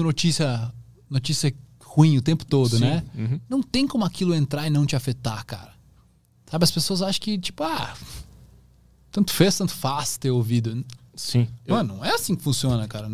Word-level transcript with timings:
notícia, 0.00 0.72
notícia 1.10 1.54
ruim 1.84 2.16
o 2.16 2.22
tempo 2.22 2.44
todo, 2.46 2.76
Sim, 2.78 2.80
né? 2.84 3.04
uhum. 3.14 3.40
Não 3.48 3.62
tem 3.62 3.86
como 3.86 4.04
aquilo 4.04 4.34
entrar 4.34 4.66
e 4.66 4.70
não 4.70 4.86
te 4.86 4.96
afetar, 4.96 5.44
cara. 5.44 5.72
Sabe, 6.50 6.64
as 6.64 6.70
pessoas 6.70 7.02
acham 7.02 7.20
que, 7.20 7.38
tipo, 7.38 7.62
ah, 7.62 7.94
tanto 9.10 9.32
fez, 9.32 9.56
tanto 9.58 9.72
faz 9.74 10.16
ter 10.16 10.30
ouvido. 10.30 10.82
Sim. 11.14 11.46
Eu- 11.66 11.74
Mano, 11.76 11.96
não 11.96 12.04
é 12.04 12.14
assim 12.14 12.34
que 12.34 12.42
funciona, 12.42 12.88
cara. 12.88 13.08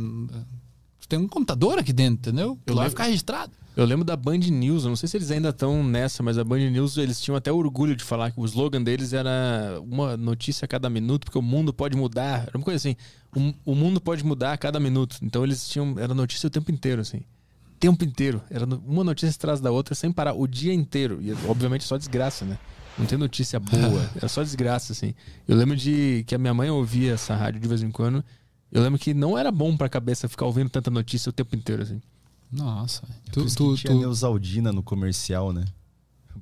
Tem 1.09 1.19
um 1.19 1.27
computador 1.27 1.79
aqui 1.79 1.93
dentro, 1.93 2.31
entendeu? 2.31 2.59
Eu 2.67 2.75
Lá 2.75 2.83
vai 2.83 2.91
ficar 2.91 3.05
registrado. 3.05 3.51
Eu 3.79 3.85
lembro 3.85 4.05
da 4.05 4.17
Band 4.17 4.39
News, 4.39 4.83
eu 4.83 4.89
não 4.89 4.97
sei 4.97 5.09
se 5.09 5.17
eles 5.17 5.31
ainda 5.31 5.51
estão 5.51 5.85
nessa, 5.85 6.21
mas 6.21 6.37
a 6.37 6.43
Band 6.43 6.69
News 6.69 6.97
eles 6.97 7.21
tinham 7.21 7.37
até 7.37 7.53
orgulho 7.53 7.95
de 7.95 8.03
falar 8.03 8.33
que 8.33 8.41
o 8.41 8.45
slogan 8.45 8.83
deles 8.83 9.13
era 9.13 9.81
uma 9.81 10.17
notícia 10.17 10.65
a 10.65 10.69
cada 10.69 10.91
minuto, 10.91 11.27
porque 11.27 11.39
o 11.39 11.43
mundo 11.43 11.73
pode 11.73 11.97
mudar. 11.97 12.43
Era 12.49 12.59
uma 12.59 12.65
coisa 12.65 12.77
assim, 12.77 12.97
o, 13.37 13.55
o 13.71 13.77
mundo 13.77 14.01
pode 14.01 14.25
mudar 14.25 14.53
a 14.53 14.59
cada 14.59 14.81
minuto. 14.81 15.19
Então 15.23 15.45
eles 15.45 15.69
tinham, 15.69 15.95
era 15.97 16.13
notícia 16.13 16.49
o 16.49 16.51
tempo 16.51 16.73
inteiro, 16.73 17.03
assim. 17.03 17.21
Tempo 17.79 18.05
inteiro. 18.05 18.43
Era 18.51 18.67
uma 18.67 19.05
notícia 19.05 19.33
atrás 19.33 19.61
da 19.61 19.71
outra 19.71 19.95
sem 19.95 20.11
parar, 20.11 20.35
o 20.35 20.49
dia 20.49 20.75
inteiro. 20.75 21.21
E 21.23 21.33
obviamente 21.49 21.85
só 21.85 21.97
desgraça, 21.97 22.45
né? 22.45 22.59
Não 22.99 23.07
tem 23.07 23.17
notícia 23.17 23.61
boa, 23.61 24.11
era 24.17 24.27
só 24.27 24.43
desgraça, 24.43 24.93
assim. 24.93 25.15
Eu 25.47 25.57
lembro 25.57 25.77
de 25.77 26.25
que 26.27 26.35
a 26.35 26.39
minha 26.39 26.53
mãe 26.53 26.69
ouvia 26.69 27.13
essa 27.13 27.33
rádio 27.37 27.61
de 27.61 27.69
vez 27.69 27.81
em 27.81 27.93
quando. 27.93 28.25
Eu 28.73 28.83
lembro 28.83 28.99
que 28.99 29.15
não 29.15 29.39
era 29.39 29.53
bom 29.53 29.77
pra 29.77 29.89
cabeça 29.89 30.29
ficar 30.29 30.47
ouvindo 30.47 30.69
tanta 30.69 30.91
notícia 30.91 31.31
o 31.31 31.33
tempo 31.33 31.55
inteiro, 31.55 31.85
assim. 31.85 32.01
Nossa. 32.51 33.03
Tu, 33.33 33.41
isso 33.45 33.57
tu, 33.57 33.75
que 33.75 33.81
tinha 33.83 33.93
tu... 33.93 33.99
Neusaldina 34.01 34.73
no 34.73 34.83
comercial, 34.83 35.53
né? 35.53 35.65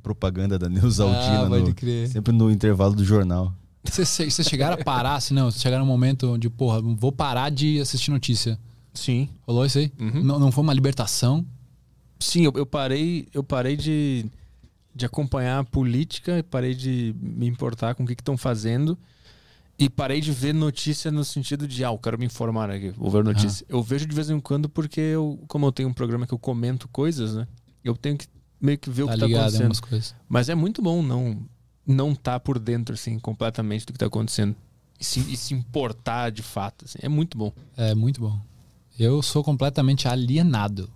Propaganda 0.03 0.59
da 0.59 0.69
Neusaldina 0.69 1.43
Ah, 1.43 1.49
no- 1.49 1.75
crer. 1.75 2.09
sempre 2.09 2.33
no 2.33 2.51
intervalo 2.51 2.95
do 2.95 3.05
jornal. 3.05 3.53
Vocês 3.83 4.35
chegaram 4.49 4.75
a 4.81 4.85
parar, 4.85 5.15
assim, 5.17 5.33
não? 5.35 5.51
Vocês 5.51 5.63
chegaram 5.63 5.85
num 5.85 5.91
momento 5.91 6.33
onde, 6.35 6.49
porra, 6.51 6.81
vou 6.83 7.11
parar 7.13 7.51
de 7.51 7.81
assistir 7.81 8.11
notícia. 8.11 8.59
Sim. 8.93 9.29
Rolou 9.47 9.65
isso 9.65 9.79
aí? 9.79 9.93
Uhum. 9.99 10.23
Não, 10.23 10.39
não 10.39 10.53
foi 10.53 10.63
uma 10.65 10.75
libertação? 10.75 11.45
Sim, 12.19 12.45
eu, 12.45 12.53
eu 12.57 12.67
parei, 12.67 13.29
eu 13.33 13.45
parei 13.45 13.77
de, 13.77 14.27
de 14.95 15.05
acompanhar 15.07 15.61
a 15.61 15.65
política, 15.65 16.45
parei 16.51 16.75
de 16.75 17.15
me 17.21 17.47
importar 17.47 17.95
com 17.95 18.03
o 18.05 18.07
que 18.07 18.13
estão 18.15 18.37
fazendo 18.37 18.99
e 19.79 19.91
parei 19.91 20.21
de 20.21 20.33
ver 20.33 20.55
notícia 20.55 21.11
no 21.11 21.25
sentido 21.25 21.67
de, 21.69 21.85
ah, 21.85 21.89
eu 21.89 21.99
quero 21.99 22.19
me 22.19 22.25
informar 22.25 22.71
aqui, 22.71 22.91
vou 22.91 23.11
ver 23.11 23.23
notícia. 23.25 23.65
Eu 23.69 23.83
vejo 23.83 24.07
de 24.07 24.15
vez 24.15 24.31
em 24.31 24.41
quando 24.41 24.69
porque 24.69 25.01
eu, 25.01 25.39
como 25.47 25.67
eu 25.67 25.73
tenho 25.73 25.89
um 25.89 25.93
programa 25.93 26.27
que 26.27 26.33
eu 26.33 26.39
comento 26.39 26.89
coisas, 26.89 27.35
né? 27.35 27.47
Eu 27.85 27.97
tenho 27.97 28.17
que 28.17 28.27
meio 28.61 28.79
que 28.79 28.89
ver 28.89 29.03
o 29.03 29.07
Tá 29.07 29.15
que 29.15 29.21
tá 29.21 29.27
ligado 29.27 29.53
em 29.53 29.57
acontecendo. 29.59 29.81
coisas. 29.89 30.15
Mas 30.29 30.49
é 30.49 30.55
muito 30.55 30.81
bom 30.81 31.03
não 31.03 31.47
não 31.87 32.15
tá 32.17 32.41
por 32.41 32.59
dentro 32.59 32.95
assim 32.95 33.17
completamente 33.19 33.87
do 33.87 33.93
que 33.93 33.99
tá 33.99 34.07
acontecendo 34.07 34.57
e 34.99 35.05
se, 35.05 35.21
e 35.21 35.37
se 35.37 35.55
importar 35.55 36.31
de 36.31 36.43
fato, 36.43 36.85
assim. 36.85 36.99
É 37.03 37.09
muito 37.09 37.37
bom. 37.39 37.53
É 37.77 37.95
muito 37.95 38.21
bom. 38.21 38.41
Eu 38.99 39.23
sou 39.23 39.45
completamente 39.45 40.09
alienado 40.09 40.91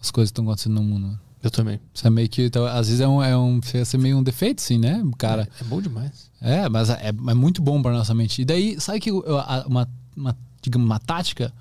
às 0.00 0.10
coisas 0.10 0.30
que 0.30 0.32
estão 0.32 0.44
acontecendo 0.44 0.74
no 0.74 0.82
mundo. 0.82 1.18
Eu 1.42 1.50
também. 1.50 1.80
Isso 1.94 2.06
é 2.06 2.10
meio 2.10 2.28
que. 2.28 2.42
então, 2.46 2.64
às 2.66 2.86
vezes 2.88 3.00
é 3.00 3.08
um, 3.08 3.22
é 3.22 3.36
um. 3.36 3.60
Ser 3.62 3.96
meio 3.98 4.18
um 4.18 4.22
defeito, 4.22 4.60
sim, 4.60 4.78
né? 4.78 5.02
Cara. 5.16 5.48
É 5.60 5.64
bom 5.64 5.80
demais. 5.80 6.30
É, 6.40 6.68
mas 6.68 6.90
é, 6.90 7.08
é 7.08 7.34
muito 7.34 7.62
bom 7.62 7.80
pra 7.80 7.92
nossa 7.92 8.12
mente. 8.14 8.42
E 8.42 8.44
daí, 8.44 8.78
sabe 8.80 9.00
que 9.00 9.10
eu- 9.10 9.24
uma, 9.66 9.88
uma, 10.16 10.36
digamos, 10.60 10.86
uma 10.86 10.98
tática? 10.98 11.52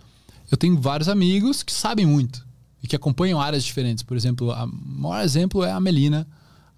Eu 0.52 0.58
tenho 0.58 0.80
vários 0.80 1.08
amigos 1.08 1.64
que 1.64 1.72
sabem 1.72 2.06
muito 2.06 2.46
e 2.84 2.88
que 2.88 2.96
acompanham 2.96 3.40
áreas 3.40 3.64
diferentes. 3.64 4.04
Por 4.04 4.18
exemplo, 4.18 4.52
o 4.52 4.68
maior 5.02 5.24
exemplo 5.24 5.64
é 5.64 5.72
a 5.72 5.80
Melina. 5.80 6.28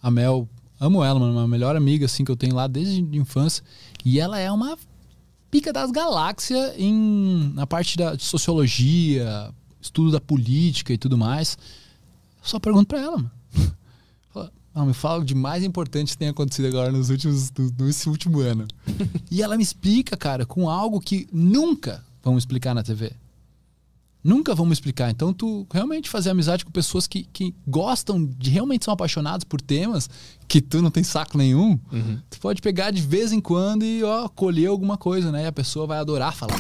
A 0.04 0.12
Mel, 0.12 0.48
amo 0.80 1.04
ela, 1.04 1.20
mano, 1.20 1.34
uma 1.34 1.48
melhor 1.48 1.76
amiga 1.76 2.06
assim 2.06 2.24
que 2.26 2.30
eu 2.32 2.36
tenho 2.36 2.54
lá 2.56 2.68
desde 2.68 3.00
a 3.02 3.16
infância. 3.18 3.64
E 4.06 4.20
ela 4.20 4.38
é 4.40 4.52
uma 4.52 4.78
pica 5.50 5.72
das 5.74 5.90
galáxias 5.92 6.74
em, 6.78 7.52
na 7.56 7.66
parte 7.66 7.98
da 7.98 8.18
sociologia, 8.20 9.50
estudo 9.82 10.12
da 10.12 10.20
política 10.22 10.94
e 10.94 10.98
tudo 10.98 11.18
mais. 11.18 11.58
Eu 12.42 12.48
só 12.48 12.60
pergunto 12.60 12.88
pra 12.88 13.00
ela, 13.00 13.18
mano. 13.18 13.32
Não, 14.74 14.86
me 14.86 14.94
fala 14.94 15.22
o 15.22 15.26
de 15.26 15.36
mais 15.36 15.66
importante 15.66 16.14
que 16.14 16.18
tem 16.18 16.30
acontecido 16.30 16.66
agora 16.66 16.94
nos 16.94 17.10
últimos, 17.10 17.52
nesse 17.78 18.08
último 18.08 18.40
ano. 18.40 18.66
e 19.30 19.42
ela 19.42 19.58
me 19.58 19.64
explica, 19.64 20.16
cara, 20.16 20.46
com 20.46 20.70
algo 20.70 21.02
que 21.02 21.28
nunca 21.32 22.02
vão 22.24 22.38
explicar 22.38 22.74
na 22.74 22.82
TV. 22.82 23.12
Nunca 24.24 24.56
vamos 24.56 24.74
explicar. 24.74 25.10
Então, 25.12 25.34
tu 25.34 25.68
realmente 25.74 26.10
fazer 26.10 26.30
amizade 26.30 26.64
com 26.64 26.72
pessoas 26.72 27.06
que, 27.06 27.24
que 27.34 27.54
gostam, 27.68 28.24
de 28.24 28.50
realmente 28.50 28.86
são 28.86 28.94
apaixonados 28.94 29.44
por 29.44 29.60
temas 29.60 30.10
que 30.48 30.62
tu 30.62 30.82
não 30.82 30.92
tem 30.92 31.04
saco 31.04 31.38
nenhum, 31.38 31.78
Uhum. 31.92 32.20
tu 32.30 32.40
pode 32.40 32.62
pegar 32.62 32.92
de 32.92 33.02
vez 33.02 33.34
em 33.34 33.42
quando 33.42 33.84
e, 33.84 34.02
ó, 34.04 34.30
colher 34.30 34.68
alguma 34.68 34.96
coisa, 34.96 35.32
né? 35.34 35.44
E 35.44 35.48
a 35.48 35.52
pessoa 35.52 35.86
vai 35.86 35.98
adorar 36.00 36.34
falar. 36.34 36.58